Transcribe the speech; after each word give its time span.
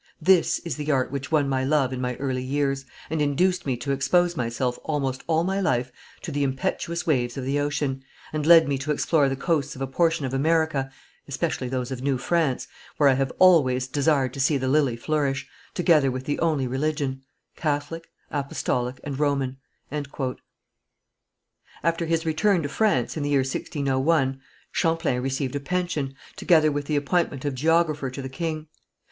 This 0.19 0.57
is 0.65 0.77
the 0.77 0.89
art 0.91 1.11
which 1.11 1.31
won 1.31 1.47
my 1.47 1.63
love 1.63 1.93
in 1.93 2.01
my 2.01 2.15
early 2.15 2.41
years 2.41 2.85
and 3.11 3.21
induced 3.21 3.67
me 3.67 3.77
to 3.77 3.91
expose 3.91 4.35
myself 4.35 4.79
almost 4.83 5.23
all 5.27 5.43
my 5.43 5.59
life 5.61 5.91
to 6.23 6.31
the 6.31 6.41
impetuous 6.43 7.05
waves 7.05 7.37
of 7.37 7.45
the 7.45 7.59
ocean, 7.59 8.03
and 8.33 8.47
led 8.47 8.67
me 8.67 8.79
to 8.79 8.89
explore 8.91 9.29
the 9.29 9.35
coasts 9.35 9.75
of 9.75 9.81
a 9.83 9.85
portion 9.85 10.25
of 10.25 10.33
America, 10.33 10.91
especially 11.27 11.69
those 11.69 11.91
of 11.91 12.01
New 12.01 12.17
France, 12.17 12.67
where 12.97 13.09
I 13.09 13.13
have 13.13 13.31
always 13.37 13.85
desired 13.85 14.33
to 14.33 14.39
see 14.39 14.57
the 14.57 14.67
lily 14.67 14.95
flourish, 14.95 15.47
together 15.75 16.09
with 16.09 16.23
the 16.25 16.39
only 16.39 16.65
religion, 16.65 17.21
Catholic, 17.55 18.09
Apostolic 18.31 18.99
and 19.03 19.19
Roman." 19.19 19.57
After 21.83 22.07
his 22.07 22.25
return 22.25 22.63
to 22.63 22.69
France 22.69 23.17
in 23.17 23.21
the 23.21 23.29
year 23.29 23.41
1601, 23.41 24.41
Champlain 24.71 25.21
received 25.21 25.55
a 25.55 25.59
pension, 25.59 26.15
together 26.37 26.71
with 26.71 26.85
the 26.85 26.95
appointment 26.95 27.45
of 27.45 27.53
geographer 27.53 28.09
to 28.09 28.21
the 28.23 28.29
king. 28.29 28.65